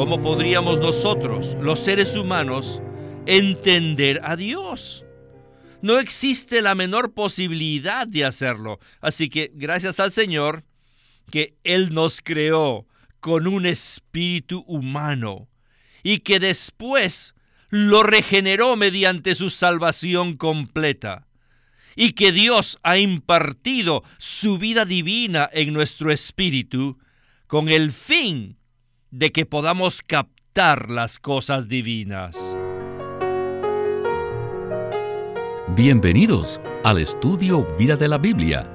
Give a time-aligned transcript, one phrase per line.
[0.00, 2.80] ¿cómo podríamos nosotros, los seres humanos,
[3.26, 5.04] entender a Dios?
[5.82, 8.80] No existe la menor posibilidad de hacerlo.
[9.02, 10.64] Así que gracias al Señor
[11.30, 12.86] que Él nos creó
[13.20, 15.50] con un espíritu humano
[16.02, 17.34] y que después
[17.68, 21.26] lo regeneró mediante su salvación completa
[21.94, 26.96] y que Dios ha impartido su vida divina en nuestro espíritu
[27.46, 28.56] con el fin
[29.10, 32.56] de que podamos captar las cosas divinas.
[35.74, 38.70] Bienvenidos al estudio Vida de la Biblia.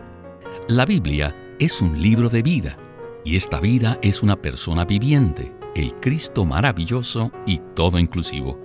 [0.68, 2.78] La Biblia es un libro de vida
[3.24, 8.60] y esta vida es una persona viviente, el Cristo maravilloso y todo inclusivo.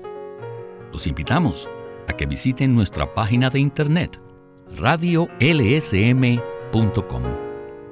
[0.93, 1.69] Los invitamos
[2.09, 4.21] a que visiten nuestra página de internet
[4.77, 7.23] radiolsm.com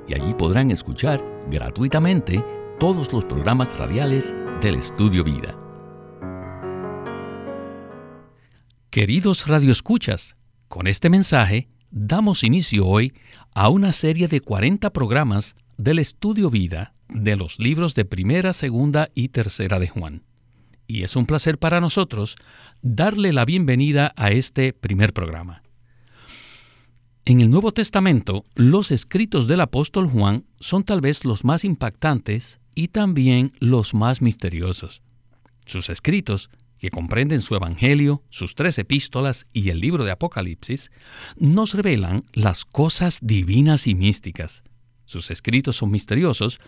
[0.09, 2.43] y allí podrán escuchar gratuitamente
[2.79, 5.59] todos los programas radiales del Estudio Vida.
[8.91, 10.37] Queridos radioescuchas,
[10.69, 13.13] con este mensaje damos inicio hoy
[13.55, 19.09] a una serie de 40 programas del Estudio Vida de los libros de Primera, Segunda
[19.15, 20.23] y Tercera de Juan
[20.89, 22.37] y es un placer para nosotros
[22.83, 25.63] darle la bienvenida a este primer programa.
[27.27, 32.59] En el Nuevo Testamento, los escritos del apóstol Juan son tal vez los más impactantes
[32.79, 35.03] y también los más misteriosos.
[35.67, 36.49] Sus escritos,
[36.79, 40.93] que comprenden su Evangelio, sus tres epístolas y el libro de Apocalipsis,
[41.37, 44.63] nos revelan las cosas divinas y místicas.
[45.07, 46.61] Sus escritos son misteriosos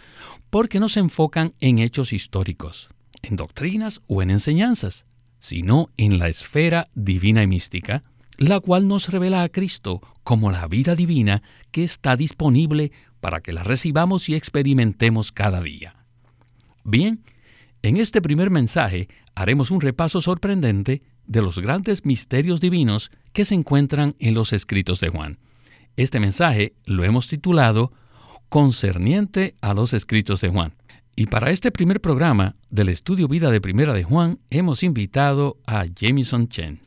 [0.50, 2.88] porque no se enfocan en hechos históricos,
[3.22, 5.06] en doctrinas o en enseñanzas,
[5.38, 8.02] sino en la esfera divina y mística,
[8.36, 13.52] la cual nos revela a Cristo como la vida divina que está disponible para que
[13.52, 15.99] la recibamos y experimentemos cada día.
[16.84, 17.22] Bien,
[17.82, 23.54] en este primer mensaje haremos un repaso sorprendente de los grandes misterios divinos que se
[23.54, 25.38] encuentran en los escritos de Juan.
[25.96, 27.92] Este mensaje lo hemos titulado
[28.48, 30.74] Concerniente a los escritos de Juan.
[31.16, 35.84] Y para este primer programa del estudio Vida de Primera de Juan, hemos invitado a
[35.94, 36.80] Jamison Chen.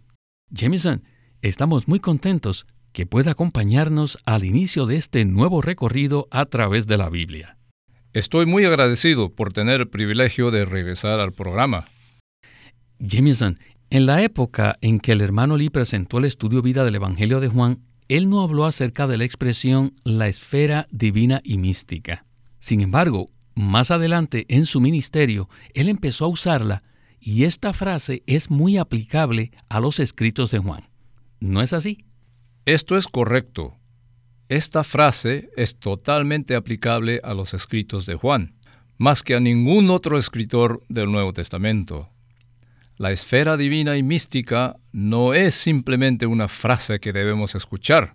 [0.52, 1.04] Jamison,
[1.42, 6.98] estamos muy contentos que pueda acompañarnos al inicio de este nuevo recorrido a través de
[6.98, 7.58] la Biblia.
[8.14, 11.88] Estoy muy agradecido por tener el privilegio de regresar al programa.
[13.00, 13.58] Jamison,
[13.90, 17.48] en la época en que el hermano Lee presentó el estudio vida del Evangelio de
[17.48, 17.80] Juan,
[18.10, 22.24] él no habló acerca de la expresión la esfera divina y mística.
[22.60, 26.84] Sin embargo, más adelante en su ministerio, él empezó a usarla
[27.20, 30.84] y esta frase es muy aplicable a los escritos de Juan.
[31.40, 32.06] ¿No es así?
[32.66, 33.76] Esto es correcto.
[34.54, 38.54] Esta frase es totalmente aplicable a los escritos de Juan,
[39.00, 42.12] más que a ningún otro escritor del Nuevo Testamento.
[42.98, 48.14] La esfera divina y mística no es simplemente una frase que debemos escuchar,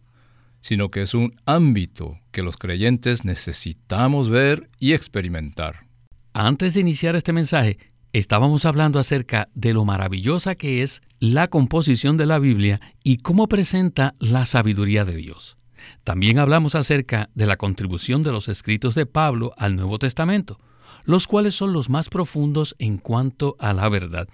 [0.60, 5.88] sino que es un ámbito que los creyentes necesitamos ver y experimentar.
[6.34, 7.78] Antes de iniciar este mensaje,
[8.12, 13.48] estábamos hablando acerca de lo maravillosa que es la composición de la Biblia y cómo
[13.48, 15.57] presenta la sabiduría de Dios.
[16.04, 20.58] También hablamos acerca de la contribución de los escritos de Pablo al Nuevo Testamento,
[21.04, 24.28] los cuales son los más profundos en cuanto a la verdad.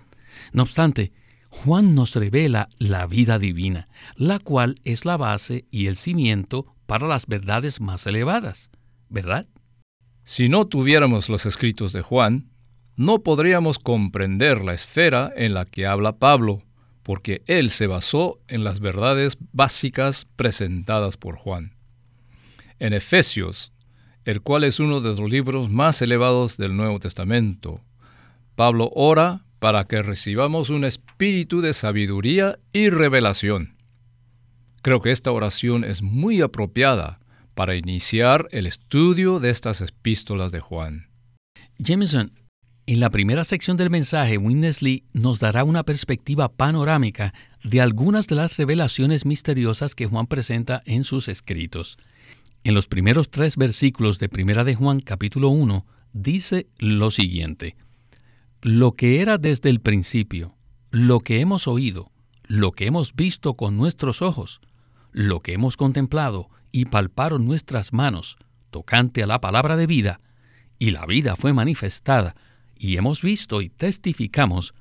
[0.53, 1.13] No obstante,
[1.49, 7.07] Juan nos revela la vida divina, la cual es la base y el cimiento para
[7.07, 8.71] las verdades más elevadas,
[9.09, 9.47] ¿verdad?
[10.25, 12.51] Si no tuviéramos los escritos de Juan,
[12.97, 16.64] no podríamos comprender la esfera en la que habla Pablo,
[17.05, 21.77] porque él se basó en las verdades básicas presentadas por Juan.
[22.81, 23.71] En Efesios,
[24.25, 27.77] el cual es uno de los libros más elevados del Nuevo Testamento,
[28.57, 33.77] Pablo ora para que recibamos un espíritu de sabiduría y revelación.
[34.83, 37.21] Creo que esta oración es muy apropiada
[37.55, 41.09] para iniciar el estudio de estas epístolas de Juan.
[41.79, 42.33] Jameson,
[42.87, 47.33] en la primera sección del mensaje, Witness Lee nos dará una perspectiva panorámica
[47.63, 51.97] de algunas de las revelaciones misteriosas que Juan presenta en sus escritos.
[52.63, 57.77] En los primeros tres versículos de Primera de Juan capítulo 1 dice lo siguiente
[58.65, 60.57] lo que era desde el principio,
[60.91, 62.11] lo que hemos oído,
[62.45, 64.63] lo que hemos visto con nuestros ojos,
[65.13, 68.39] lo que hemos contemplado y palparon nuestras manos
[68.71, 70.21] tocante a la palabra de vida,
[70.79, 72.37] y la vida fue manifestada,
[72.79, 74.75] y hemos visto y testificamos,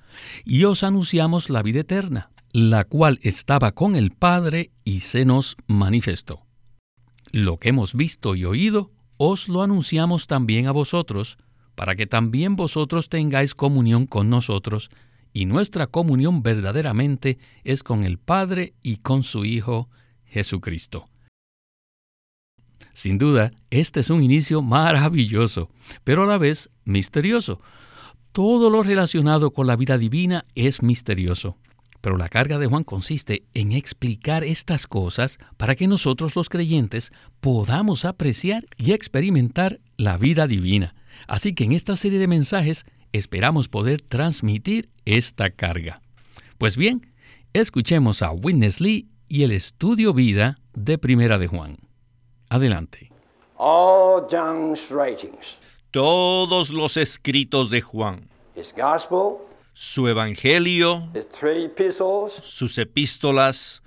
[0.46, 5.58] y os anunciamos la vida eterna, la cual estaba con el Padre y se nos
[5.68, 6.42] manifestó.
[7.32, 11.38] Lo que hemos visto y oído, os lo anunciamos también a vosotros,
[11.76, 14.90] para que también vosotros tengáis comunión con nosotros,
[15.34, 19.90] y nuestra comunión verdaderamente es con el Padre y con su Hijo
[20.26, 21.10] Jesucristo.
[22.94, 25.70] Sin duda, este es un inicio maravilloso,
[26.04, 27.60] pero a la vez misterioso.
[28.32, 31.58] Todo lo relacionado con la vida divina es misterioso.
[32.02, 37.12] Pero la carga de Juan consiste en explicar estas cosas para que nosotros los creyentes
[37.40, 40.96] podamos apreciar y experimentar la vida divina.
[41.28, 46.02] Así que en esta serie de mensajes esperamos poder transmitir esta carga.
[46.58, 47.08] Pues bien,
[47.54, 51.78] escuchemos a Witness Lee y el estudio vida de Primera de Juan.
[52.54, 53.12] Adelante.
[55.90, 58.30] Todos los escritos de Juan,
[59.74, 61.10] su evangelio,
[62.44, 63.82] sus epístolas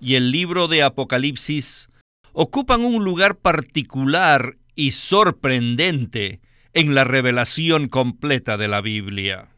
[0.00, 1.90] y el libro de Apocalipsis
[2.32, 6.40] ocupan un lugar particular y sorprendente
[6.72, 9.50] en la revelación completa de la Biblia.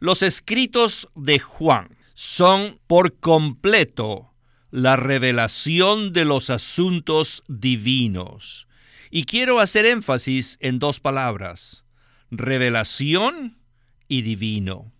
[0.00, 4.28] Los escritos de Juan son por completo
[4.70, 8.66] la revelación de los asuntos divinos.
[9.10, 11.84] Y quiero hacer énfasis en dos palabras,
[12.30, 13.58] revelación
[14.06, 14.92] y divino.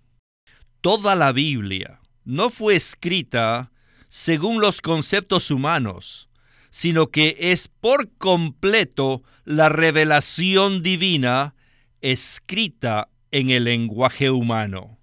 [0.80, 3.70] Toda la Biblia no fue escrita
[4.08, 6.28] según los conceptos humanos,
[6.70, 11.54] sino que es por completo la revelación divina
[12.00, 14.98] escrita en el lenguaje humano.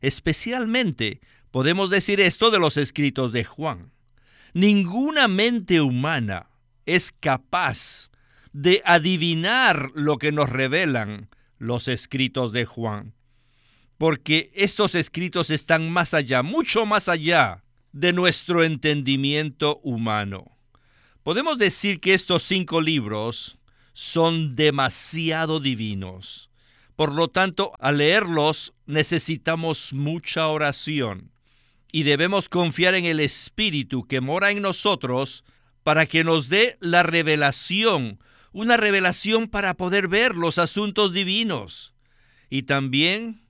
[0.00, 1.20] Especialmente
[1.50, 3.92] podemos decir esto de los escritos de Juan.
[4.52, 6.48] Ninguna mente humana
[6.86, 8.10] es capaz
[8.52, 13.14] de adivinar lo que nos revelan los escritos de Juan,
[13.98, 17.62] porque estos escritos están más allá, mucho más allá
[17.92, 20.56] de nuestro entendimiento humano.
[21.22, 23.58] Podemos decir que estos cinco libros
[23.92, 26.50] son demasiado divinos.
[26.96, 31.30] Por lo tanto, al leerlos necesitamos mucha oración
[31.92, 35.44] y debemos confiar en el Espíritu que mora en nosotros
[35.82, 38.18] para que nos dé la revelación
[38.52, 41.94] una revelación para poder ver los asuntos divinos
[42.48, 43.42] y también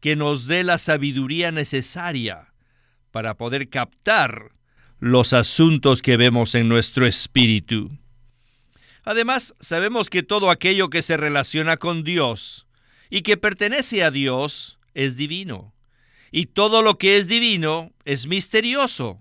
[0.00, 2.52] que nos dé la sabiduría necesaria
[3.10, 4.52] para poder captar
[4.98, 7.90] los asuntos que vemos en nuestro espíritu.
[9.04, 12.66] Además, sabemos que todo aquello que se relaciona con Dios
[13.10, 15.72] y que pertenece a Dios es divino.
[16.32, 19.20] Y todo lo que es divino es misterioso.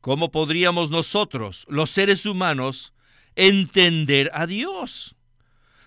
[0.00, 2.92] ¿Cómo podríamos nosotros, los seres humanos,
[3.38, 5.14] entender a Dios.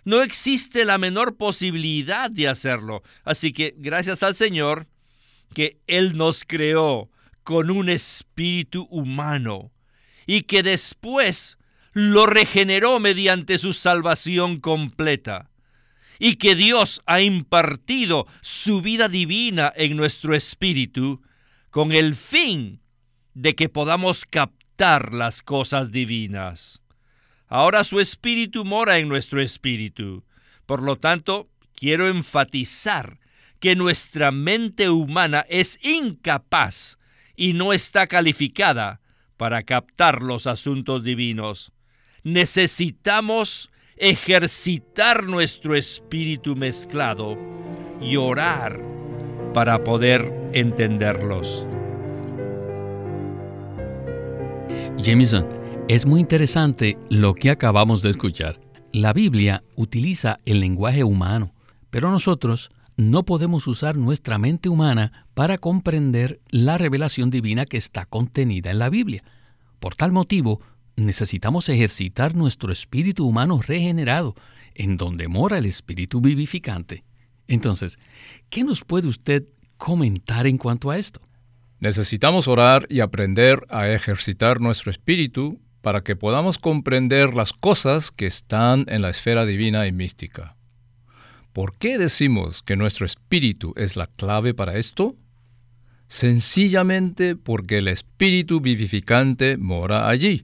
[0.06, 3.04] No existe la menor posibilidad de hacerlo.
[3.24, 4.88] Así que gracias al Señor
[5.54, 7.12] que Él nos creó
[7.44, 9.72] con un espíritu humano
[10.26, 11.58] y que después
[11.92, 15.51] lo regeneró mediante su salvación completa
[16.24, 21.24] y que Dios ha impartido su vida divina en nuestro espíritu
[21.72, 22.80] con el fin
[23.34, 26.84] de que podamos captar las cosas divinas.
[27.48, 30.24] Ahora su espíritu mora en nuestro espíritu.
[30.68, 33.20] Por lo tanto, quiero enfatizar
[33.60, 37.00] que nuestra mente humana es incapaz
[37.36, 39.02] y no está calificada
[39.38, 41.72] para captar los asuntos divinos.
[42.22, 43.71] Necesitamos
[44.02, 47.38] ejercitar nuestro espíritu mezclado
[48.02, 48.82] y orar
[49.54, 51.68] para poder entenderlos.
[54.98, 55.48] Jameson,
[55.88, 58.60] es muy interesante lo que acabamos de escuchar.
[58.92, 61.54] La Biblia utiliza el lenguaje humano,
[61.92, 68.06] pero nosotros no podemos usar nuestra mente humana para comprender la revelación divina que está
[68.06, 69.24] contenida en la Biblia.
[69.80, 70.60] Por tal motivo,
[71.06, 74.36] necesitamos ejercitar nuestro espíritu humano regenerado,
[74.74, 77.04] en donde mora el espíritu vivificante.
[77.48, 78.00] Entonces,
[78.50, 79.46] ¿qué nos puede usted
[79.78, 81.22] comentar en cuanto a esto?
[81.80, 88.28] Necesitamos orar y aprender a ejercitar nuestro espíritu para que podamos comprender las cosas que
[88.28, 90.56] están en la esfera divina y mística.
[91.54, 95.16] ¿Por qué decimos que nuestro espíritu es la clave para esto?
[96.08, 100.44] Sencillamente porque el espíritu vivificante mora allí.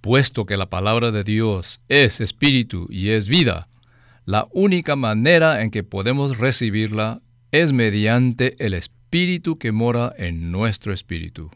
[0.00, 3.68] Puesto que la palabra de Dios es espíritu y es vida,
[4.24, 10.92] la única manera en que podemos recibirla es mediante el espíritu que mora en nuestro
[10.92, 11.50] espíritu.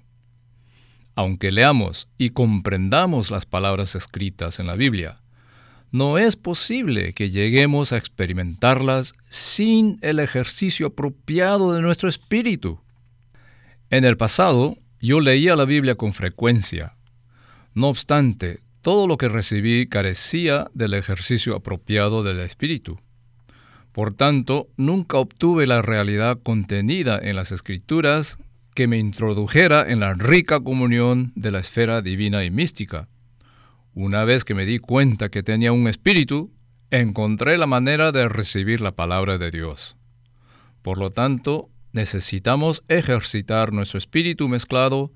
[1.15, 5.21] Aunque leamos y comprendamos las palabras escritas en la Biblia,
[5.91, 12.81] no es posible que lleguemos a experimentarlas sin el ejercicio apropiado de nuestro espíritu.
[13.91, 16.97] En el pasado, yo leía la Biblia con frecuencia.
[17.75, 22.99] No obstante, todo lo que recibí carecía del ejercicio apropiado del Espíritu.
[23.93, 28.39] Por tanto, nunca obtuve la realidad contenida en las Escrituras
[28.75, 33.09] que me introdujera en la rica comunión de la esfera divina y mística.
[33.95, 36.51] Una vez que me di cuenta que tenía un espíritu,
[36.91, 39.97] encontré la manera de recibir la palabra de Dios.
[40.81, 45.13] Por lo tanto, necesitamos ejercitar nuestro espíritu mezclado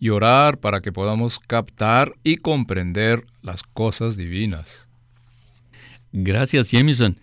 [0.00, 4.88] y orar para que podamos captar y comprender las cosas divinas.
[6.12, 7.18] Gracias, Jameson.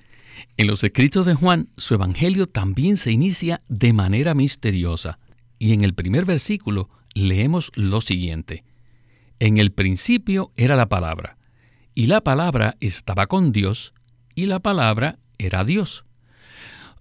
[0.55, 5.19] En los escritos de Juan, su evangelio también se inicia de manera misteriosa.
[5.59, 8.63] Y en el primer versículo leemos lo siguiente.
[9.39, 11.37] En el principio era la palabra,
[11.95, 13.93] y la palabra estaba con Dios,
[14.35, 16.05] y la palabra era Dios.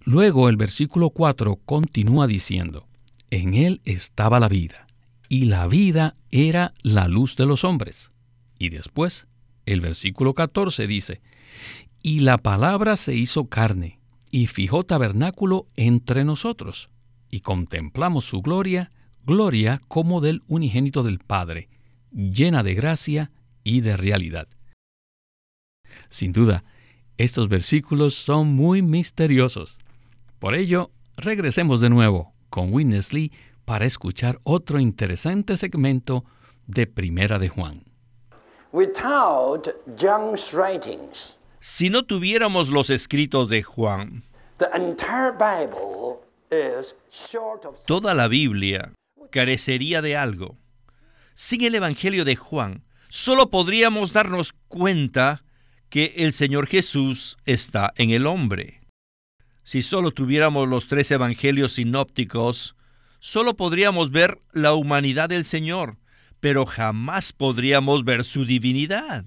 [0.03, 2.87] Luego el versículo 4 continúa diciendo,
[3.29, 4.86] en él estaba la vida,
[5.29, 8.11] y la vida era la luz de los hombres.
[8.59, 9.27] Y después,
[9.65, 11.21] el versículo 14 dice,
[12.01, 13.99] y la palabra se hizo carne,
[14.31, 16.89] y fijó tabernáculo entre nosotros
[17.29, 18.91] y contemplamos su gloria,
[19.25, 21.69] gloria como del unigénito del Padre,
[22.11, 23.31] llena de gracia
[23.63, 24.47] y de realidad.
[26.09, 26.63] Sin duda,
[27.17, 29.79] estos versículos son muy misteriosos.
[30.39, 33.31] Por ello, regresemos de nuevo con Witness Lee
[33.67, 36.23] para escuchar otro interesante segmento
[36.67, 37.83] de Primera de Juan.
[41.59, 44.23] si no tuviéramos los escritos de Juan,
[47.85, 48.93] Toda la Biblia
[49.31, 50.55] carecería de algo.
[51.35, 55.43] Sin el Evangelio de Juan, solo podríamos darnos cuenta
[55.89, 58.79] que el Señor Jesús está en el hombre.
[59.63, 62.76] Si solo tuviéramos los tres Evangelios sinópticos,
[63.27, 65.97] solo podríamos ver la humanidad del Señor,
[66.39, 69.25] pero jamás podríamos ver su divinidad.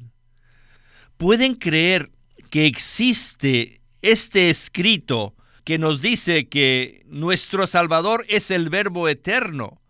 [1.18, 2.10] ¿Pueden creer
[2.48, 9.82] que existe este escrito que nos dice que nuestro Salvador es el Verbo eterno,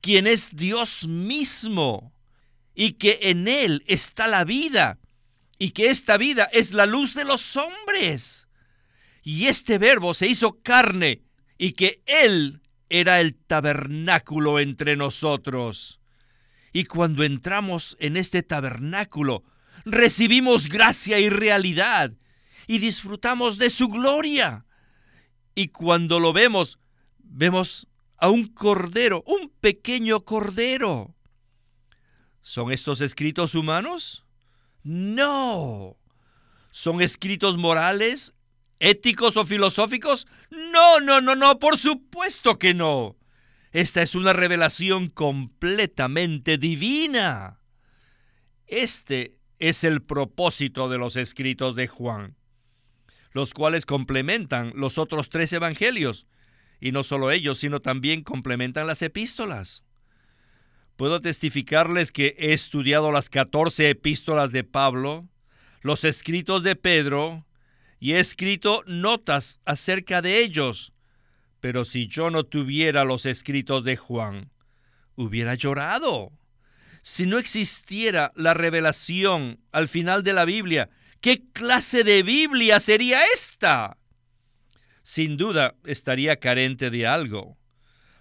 [0.00, 2.14] quien es Dios mismo,
[2.74, 4.98] y que en Él está la vida,
[5.58, 8.48] y que esta vida es la luz de los hombres.
[9.22, 11.20] Y este Verbo se hizo carne,
[11.58, 16.00] y que Él era el tabernáculo entre nosotros.
[16.72, 19.44] Y cuando entramos en este tabernáculo,
[19.84, 22.12] recibimos gracia y realidad,
[22.66, 24.66] y disfrutamos de su gloria
[25.58, 26.78] y cuando lo vemos,
[27.18, 31.16] vemos a un cordero, un pequeño cordero.
[32.42, 34.24] ¿Son estos escritos humanos?
[34.84, 35.96] No.
[36.70, 38.34] ¿Son escritos morales,
[38.80, 40.26] éticos o filosóficos?
[40.50, 43.16] No, no, no, no, por supuesto que no.
[43.72, 47.60] Esta es una revelación completamente divina.
[48.66, 52.38] Este es el propósito de los escritos de Juan
[53.32, 56.26] los cuales complementan los otros tres evangelios.
[56.80, 59.84] Y no solo ellos, sino también complementan las epístolas.
[60.96, 65.28] Puedo testificarles que he estudiado las 14 epístolas de Pablo,
[65.80, 67.46] los escritos de Pedro,
[67.98, 70.92] y he escrito notas acerca de ellos.
[71.60, 74.50] Pero si yo no tuviera los escritos de Juan,
[75.16, 76.32] hubiera llorado.
[77.02, 80.90] Si no existiera la revelación al final de la Biblia,
[81.20, 83.96] ¿Qué clase de Biblia sería esta?
[85.02, 87.56] Sin duda estaría carente de algo.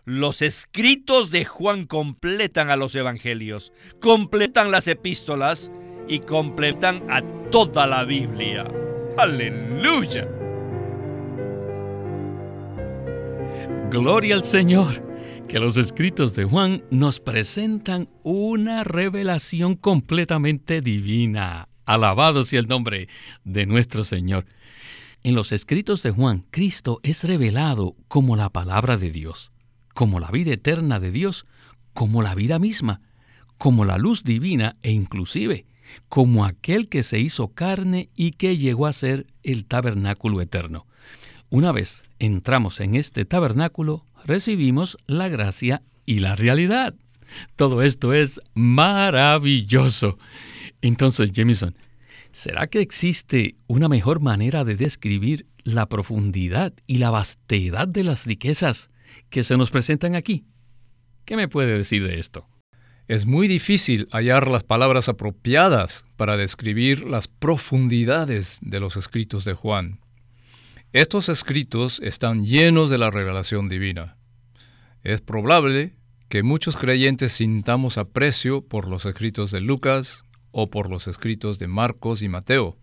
[0.04, 5.70] Los escritos de Juan completan a los evangelios, completan las epístolas
[6.08, 8.66] y completan a toda la Biblia.
[9.18, 10.28] Aleluya.
[13.90, 15.04] Gloria al Señor,
[15.48, 21.68] que los escritos de Juan nos presentan una revelación completamente divina.
[21.86, 23.10] Alabado sea el nombre
[23.44, 24.46] de nuestro Señor.
[25.24, 29.52] En los escritos de Juan, Cristo es revelado como la palabra de Dios,
[29.96, 31.48] como la vida eterna de Dios,
[31.94, 33.02] como la vida misma,
[33.58, 35.66] como la luz divina e inclusive
[36.10, 40.86] como aquel que se hizo carne y que llegó a ser el tabernáculo eterno.
[41.50, 46.96] Una vez entramos en este tabernáculo, recibimos la gracia y la realidad.
[47.56, 50.18] Todo esto es maravilloso.
[50.82, 51.76] Entonces, Jameson,
[52.32, 58.26] ¿será que existe una mejor manera de describir la profundidad y la vastedad de las
[58.26, 58.90] riquezas
[59.30, 60.46] que se nos presentan aquí?
[61.26, 62.48] ¿Qué me puede decir de esto?
[63.08, 69.54] Es muy difícil hallar las palabras apropiadas para describir las profundidades de los escritos de
[69.54, 70.00] Juan.
[70.92, 74.18] Estos escritos están llenos de la revelación divina.
[75.04, 75.96] Es probable
[76.28, 81.68] que muchos creyentes sintamos aprecio por los escritos de Lucas, o por los escritos de
[81.68, 82.78] Marcos y Mateo.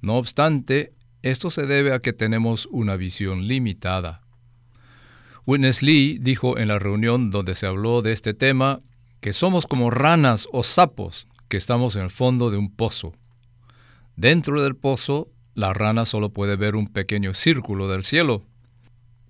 [0.00, 4.22] No obstante, esto se debe a que tenemos una visión limitada.
[5.46, 8.82] Witness Lee dijo en la reunión donde se habló de este tema
[9.26, 13.12] que somos como ranas o sapos que estamos en el fondo de un pozo.
[14.14, 18.44] Dentro del pozo, la rana solo puede ver un pequeño círculo del cielo.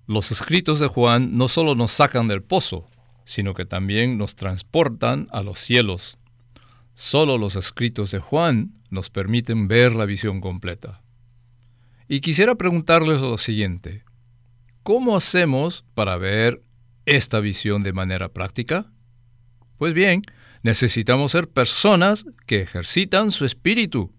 [0.05, 2.85] Los escritos de Juan no solo nos sacan del pozo,
[3.25, 6.19] sino que también nos transportan a los cielos.
[6.93, 11.01] Solo los escritos de Juan nos permiten ver la visión completa.
[12.07, 14.03] Y quisiera preguntarles lo siguiente.
[14.83, 16.61] ¿Cómo hacemos para ver
[17.07, 18.91] esta visión de manera práctica?
[19.77, 20.23] Pues bien,
[20.63, 24.11] necesitamos ser personas que ejercitan su espíritu,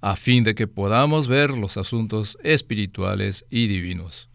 [0.00, 4.30] a fin de que podamos ver los asuntos espirituales y divinos.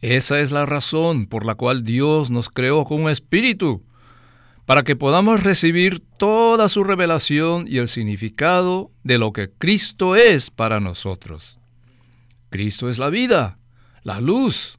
[0.00, 3.84] Esa es la razón por la cual Dios nos creó con un espíritu,
[4.66, 10.50] para que podamos recibir toda su revelación y el significado de lo que Cristo es
[10.50, 11.58] para nosotros.
[12.50, 13.58] Cristo es la vida,
[14.02, 14.78] la luz,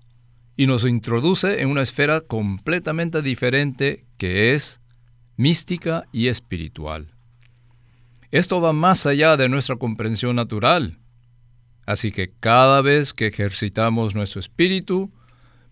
[0.57, 4.80] y nos introduce en una esfera completamente diferente que es
[5.37, 7.07] mística y espiritual.
[8.31, 11.01] Esto va más allá de nuestra comprensión natural
[11.85, 15.11] Así que cada vez que ejercitamos nuestro espíritu,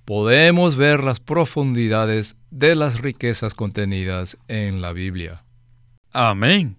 [0.06, 5.44] podemos ver las profundidades de las riquezas contenidas en la Biblia.
[6.12, 6.78] Amén.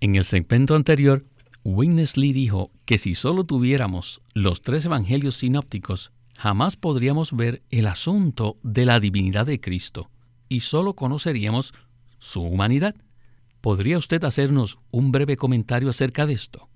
[0.00, 1.24] En el segmento anterior,
[1.64, 7.86] Witness Lee dijo que si solo tuviéramos los tres evangelios sinópticos, jamás podríamos ver el
[7.86, 10.10] asunto de la divinidad de Cristo
[10.48, 11.72] y solo conoceríamos
[12.20, 12.94] su humanidad.
[13.60, 16.68] ¿Podría usted hacernos un breve comentario acerca de esto?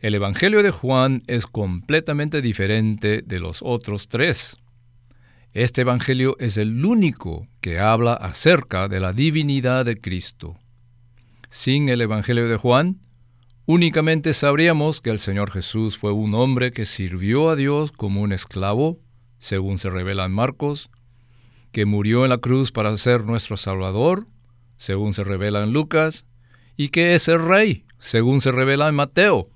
[0.00, 4.56] El Evangelio de Juan es completamente diferente de los otros tres.
[5.52, 10.58] Este Evangelio es el único que habla acerca de la divinidad de Cristo.
[11.48, 12.98] Sin el Evangelio de Juan,
[13.64, 18.32] únicamente sabríamos que el Señor Jesús fue un hombre que sirvió a Dios como un
[18.32, 18.98] esclavo,
[19.38, 20.90] según se revela en Marcos,
[21.70, 24.26] que murió en la cruz para ser nuestro Salvador,
[24.76, 26.26] según se revela en Lucas,
[26.76, 29.48] y que es el Rey, según se revela en Mateo.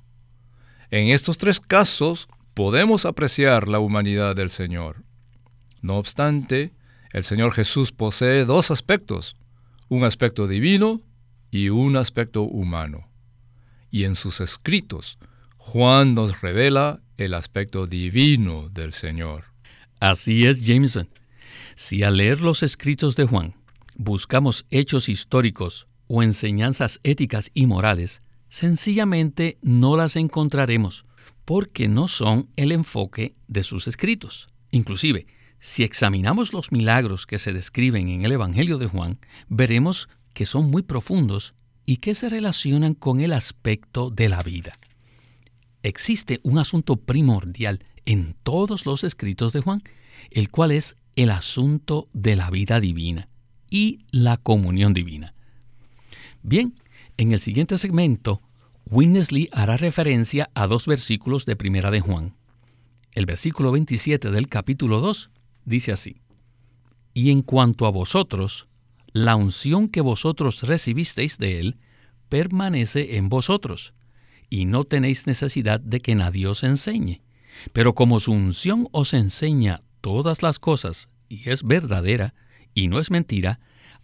[0.91, 5.05] En estos tres casos podemos apreciar la humanidad del Señor.
[5.83, 6.73] No obstante,
[7.13, 9.37] el Señor Jesús posee dos aspectos,
[9.89, 11.01] un aspecto divino
[11.51, 13.09] y un aspecto humano.
[13.91, 15.19] Y en sus escritos,
[15.57, 19.45] Juan nos revela el aspecto divino del Señor.
[20.01, 21.09] Así es, Jameson.
[21.75, 23.55] Si al leer los escritos de Juan
[23.99, 31.05] buscamos hechos históricos o enseñanzas éticas y morales, sencillamente no las encontraremos
[31.45, 34.49] porque no son el enfoque de sus escritos.
[34.71, 35.27] Inclusive,
[35.59, 40.71] si examinamos los milagros que se describen en el Evangelio de Juan, veremos que son
[40.71, 44.79] muy profundos y que se relacionan con el aspecto de la vida.
[45.83, 49.83] Existe un asunto primordial en todos los escritos de Juan,
[50.31, 53.28] el cual es el asunto de la vida divina
[53.71, 55.35] y la comunión divina.
[56.43, 56.75] Bien,
[57.17, 58.41] en el siguiente segmento,
[58.91, 62.35] Winnesley hará referencia a dos versículos de Primera de Juan.
[63.13, 65.31] El versículo 27 del capítulo 2
[65.65, 66.21] dice así,
[67.13, 68.69] Y en cuanto a vosotros,
[69.13, 71.77] la unción que vosotros recibisteis de Él
[72.29, 73.95] permanece en vosotros,
[74.51, 77.21] y no tenéis necesidad de que nadie os enseñe.
[77.73, 82.35] Pero como su unción os enseña todas las cosas, y es verdadera,
[82.79, 83.59] y no es mentira,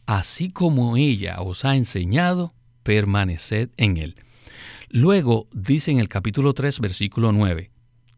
[0.05, 4.17] así como ella os ha enseñado, permaneced en él.
[4.91, 7.71] Luego dice en el capítulo 3, versículo 9,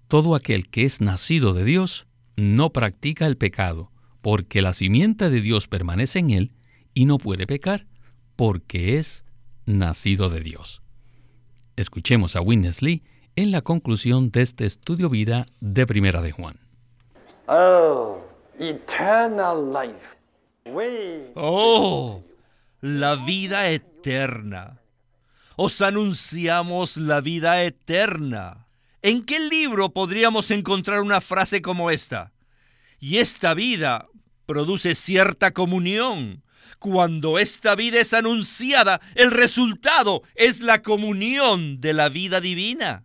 [0.09, 3.90] Todo aquel que es nacido de Dios no practica el pecado,
[4.23, 6.53] porque la simiente de Dios permanece en él
[6.95, 7.87] y no puede pecar,
[8.35, 9.27] porque es
[9.66, 10.81] nacido de Dios.
[11.77, 13.03] Escuchemos a Witness Lee
[13.37, 16.57] en la conclusión de este estudio vida de Primera de Juan.
[17.47, 18.23] Oh,
[21.35, 22.25] Oh,
[22.81, 24.81] la vida eterna.
[25.57, 28.67] Os anunciamos la vida eterna.
[29.03, 32.33] ¿En qué libro podríamos encontrar una frase como esta?
[32.99, 34.09] Y esta vida
[34.47, 36.43] produce cierta comunión.
[36.79, 43.05] Cuando esta vida es anunciada, el resultado es la comunión de la vida divina.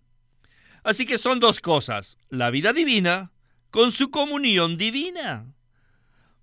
[0.83, 3.31] Así que son dos cosas, la vida divina
[3.69, 5.45] con su comunión divina.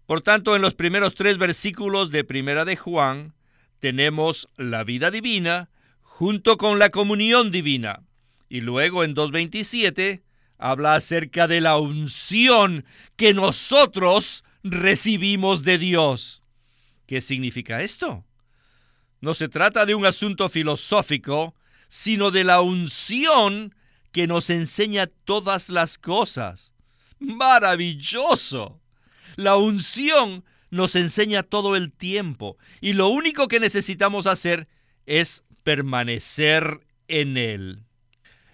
[0.08, 3.34] Por tanto, en los primeros tres versículos de Primera de Juan,
[3.78, 5.68] tenemos la vida divina
[6.00, 8.04] junto con la comunión divina.
[8.48, 10.22] Y luego en 2.27
[10.56, 16.42] habla acerca de la unción que nosotros recibimos de Dios.
[17.04, 18.24] ¿Qué significa esto?
[19.20, 21.54] No se trata de un asunto filosófico,
[21.88, 23.74] sino de la unción
[24.10, 26.72] que nos enseña todas las cosas.
[27.18, 28.80] Maravilloso.
[29.38, 34.66] La unción nos enseña todo el tiempo y lo único que necesitamos hacer
[35.06, 37.84] es permanecer en él.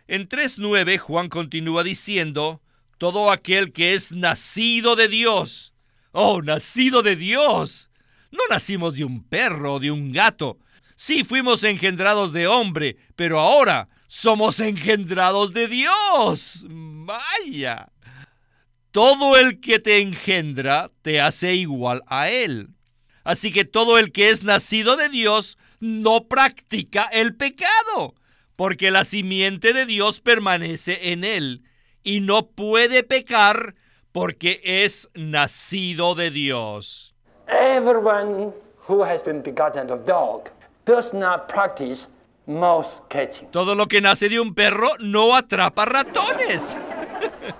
[0.08, 2.60] En 3.9 Juan continúa diciendo,
[2.98, 5.72] todo aquel que es nacido de Dios.
[6.12, 7.88] Oh, nacido de Dios.
[8.30, 10.58] No nacimos de un perro o de un gato.
[10.96, 16.66] Sí fuimos engendrados de hombre, pero ahora somos engendrados de Dios.
[16.68, 17.88] Vaya.
[18.94, 22.68] Todo el que te engendra te hace igual a Él.
[23.24, 28.14] Así que todo el que es nacido de Dios no practica el pecado,
[28.54, 31.64] porque la simiente de Dios permanece en Él
[32.04, 33.74] y no puede pecar
[34.12, 37.16] porque es nacido de Dios.
[37.48, 38.52] Everyone
[38.88, 40.50] who has been begotten of dog
[40.84, 42.06] does not practice
[42.46, 43.50] mouse catching.
[43.50, 46.76] Todo lo que nace de un perro no atrapa ratones.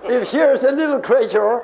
[0.09, 1.61] If here's a little creature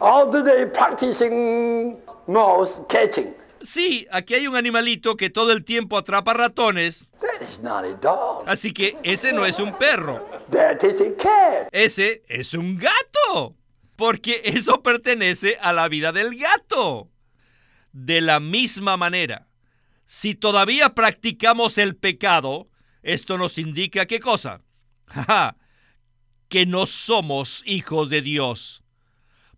[0.00, 5.96] all the day practicing mouse catching, Sí, aquí hay un animalito que todo el tiempo
[5.98, 8.44] atrapa ratones, that is not a dog.
[8.46, 11.68] así que ese no es un perro, That is a cat.
[11.72, 13.56] ese es un gato,
[13.96, 17.08] porque eso pertenece a la vida del gato.
[17.92, 19.46] De la misma manera,
[20.04, 22.68] si todavía practicamos el pecado,
[23.02, 24.60] esto nos indica qué cosa?
[25.06, 25.56] Jaja,
[26.56, 28.82] que no somos hijos de Dios.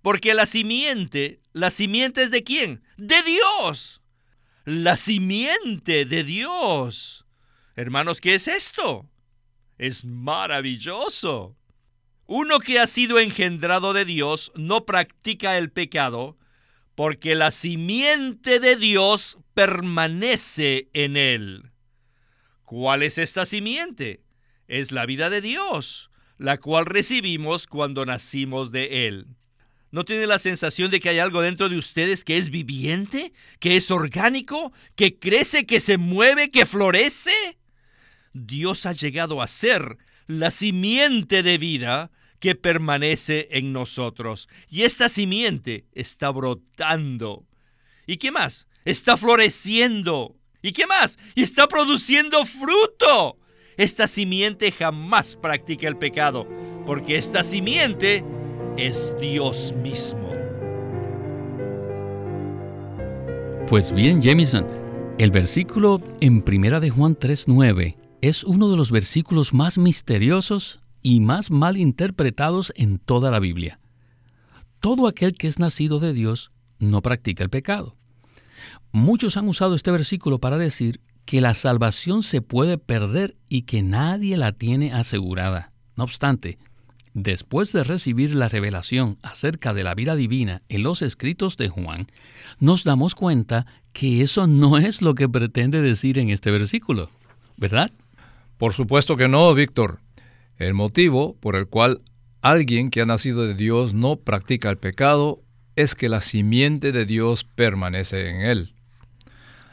[0.02, 2.82] Porque la simiente, la simiente es de quién?
[2.96, 4.02] De Dios.
[4.64, 7.24] La simiente de Dios.
[7.76, 9.08] Hermanos, ¿qué es esto?
[9.78, 11.56] Es maravilloso.
[12.26, 16.36] Uno que ha sido engendrado de Dios no practica el pecado
[16.96, 21.70] porque la simiente de Dios permanece en él.
[22.64, 24.24] ¿Cuál es esta simiente?
[24.66, 26.07] Es la vida de Dios,
[26.38, 29.26] la cual recibimos cuando nacimos de Él.
[29.90, 33.76] ¿No tiene la sensación de que hay algo dentro de ustedes que es viviente, que
[33.76, 37.58] es orgánico, que crece, que se mueve, que florece?
[38.34, 39.96] Dios ha llegado a ser
[40.26, 44.48] la simiente de vida que permanece en nosotros.
[44.68, 47.46] Y esta simiente está brotando.
[48.06, 48.68] ¿Y qué más?
[48.84, 50.36] Está floreciendo.
[50.62, 51.18] ¿Y qué más?
[51.34, 53.38] Y está produciendo fruto.
[53.78, 56.48] Esta simiente jamás practica el pecado,
[56.84, 58.24] porque esta simiente
[58.76, 60.32] es Dios mismo.
[63.68, 64.66] Pues bien, Jamison,
[65.18, 71.20] el versículo en Primera de Juan 3:9 es uno de los versículos más misteriosos y
[71.20, 73.78] más mal interpretados en toda la Biblia.
[74.80, 77.94] Todo aquel que es nacido de Dios no practica el pecado.
[78.90, 83.82] Muchos han usado este versículo para decir que la salvación se puede perder y que
[83.82, 85.72] nadie la tiene asegurada.
[85.94, 86.56] No obstante,
[87.12, 92.06] después de recibir la revelación acerca de la vida divina en los escritos de Juan,
[92.60, 97.10] nos damos cuenta que eso no es lo que pretende decir en este versículo,
[97.58, 97.90] ¿verdad?
[98.56, 100.00] Por supuesto que no, Víctor.
[100.56, 102.00] El motivo por el cual
[102.40, 105.42] alguien que ha nacido de Dios no practica el pecado
[105.76, 108.72] es que la simiente de Dios permanece en él.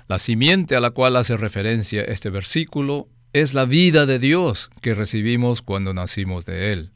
[0.07, 4.93] La simiente a la cual hace referencia este versículo es la vida de Dios que
[4.93, 6.91] recibimos cuando nacimos de Él.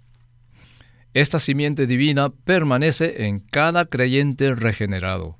[1.13, 5.39] Esta simiente divina permanece en cada creyente regenerado.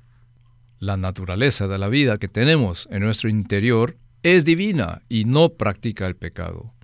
[0.80, 6.06] La naturaleza de la vida que tenemos en nuestro interior es divina y no practica
[6.06, 6.74] el pecado.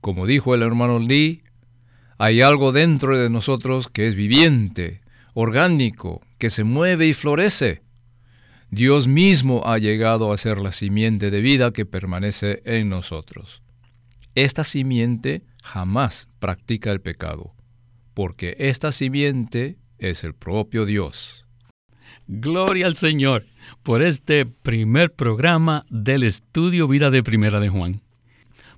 [0.00, 1.42] Como dijo el hermano Lee,
[2.16, 5.00] hay algo dentro de nosotros que es viviente,
[5.34, 7.82] orgánico, que se mueve y florece.
[8.72, 13.62] Dios mismo ha llegado a ser la simiente de vida que permanece en nosotros.
[14.36, 17.52] Esta simiente jamás practica el pecado,
[18.14, 21.44] porque esta simiente es el propio Dios.
[22.28, 23.44] Gloria al Señor
[23.82, 28.02] por este primer programa del estudio Vida de Primera de Juan.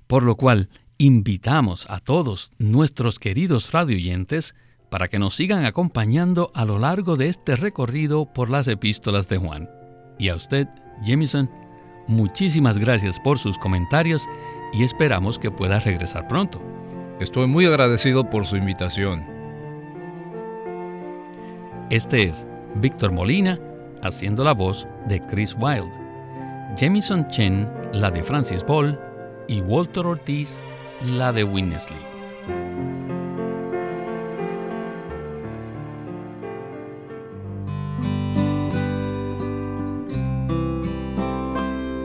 [0.07, 4.55] Por lo cual, invitamos a todos nuestros queridos radioyentes
[4.89, 9.37] para que nos sigan acompañando a lo largo de este recorrido por las epístolas de
[9.37, 9.82] Juan.
[10.23, 10.69] Y a usted,
[11.03, 11.49] Jamison,
[12.07, 14.25] muchísimas gracias por sus comentarios
[14.71, 16.61] y esperamos que pueda regresar pronto.
[17.19, 19.25] Estoy muy agradecido por su invitación.
[21.89, 23.59] Este es Víctor Molina
[24.01, 25.91] haciendo la voz de Chris Wilde,
[26.79, 28.97] Jamison Chen la de Francis Ball
[29.49, 30.57] y Walter Ortiz
[31.05, 32.12] la de Winnesley.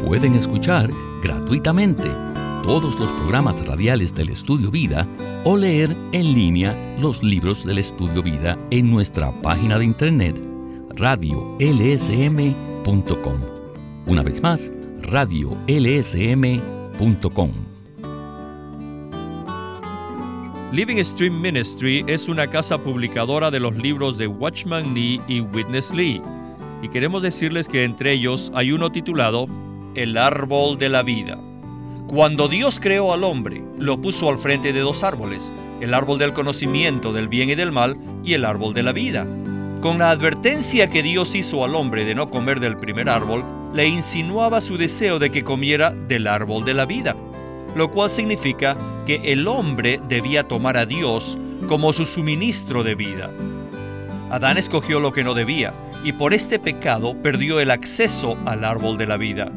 [0.08, 0.90] Pueden escuchar
[1.22, 2.10] gratuitamente
[2.62, 5.06] todos los programas radiales del Estudio Vida
[5.44, 10.40] o leer en línea los libros del Estudio Vida en nuestra página de internet
[10.96, 13.40] radiolsm.com.
[14.06, 14.70] Una vez más,
[15.02, 17.50] radiolsm.com.
[20.72, 25.92] Living Stream Ministry es una casa publicadora de los libros de Watchman Nee y Witness
[25.92, 26.22] Lee.
[26.80, 29.46] Y queremos decirles que entre ellos hay uno titulado
[29.94, 31.38] El árbol de la vida.
[32.06, 36.32] Cuando Dios creó al hombre, lo puso al frente de dos árboles, el árbol del
[36.32, 39.26] conocimiento del bien y del mal y el árbol de la vida.
[39.80, 43.86] Con la advertencia que Dios hizo al hombre de no comer del primer árbol, le
[43.88, 47.16] insinuaba su deseo de que comiera del árbol de la vida,
[47.74, 53.30] lo cual significa que el hombre debía tomar a Dios como su suministro de vida.
[54.30, 55.72] Adán escogió lo que no debía
[56.04, 59.50] y por este pecado perdió el acceso al árbol de la vida.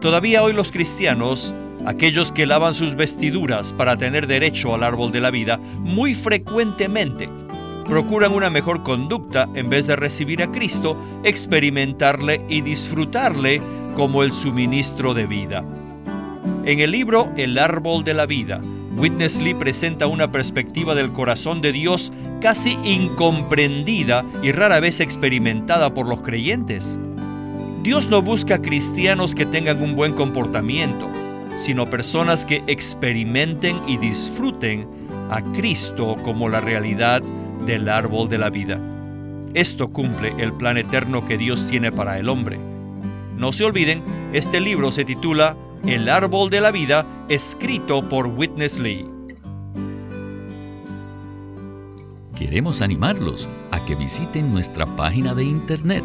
[0.00, 1.52] Todavía hoy los cristianos,
[1.84, 7.28] aquellos que lavan sus vestiduras para tener derecho al árbol de la vida, muy frecuentemente
[7.88, 13.62] procuran una mejor conducta en vez de recibir a Cristo, experimentarle y disfrutarle
[13.94, 15.64] como el suministro de vida.
[16.64, 18.60] En el libro El árbol de la vida,
[18.94, 25.94] Witness Lee presenta una perspectiva del corazón de Dios casi incomprendida y rara vez experimentada
[25.94, 26.98] por los creyentes.
[27.82, 31.08] Dios no busca cristianos que tengan un buen comportamiento,
[31.56, 34.86] sino personas que experimenten y disfruten
[35.30, 37.22] a Cristo como la realidad
[37.66, 38.80] del árbol de la vida.
[39.54, 42.58] Esto cumple el plan eterno que Dios tiene para el hombre.
[43.36, 48.80] No se olviden, este libro se titula El árbol de la vida, escrito por Witness
[48.80, 49.06] Lee.
[52.36, 56.04] Queremos animarlos a que visiten nuestra página de internet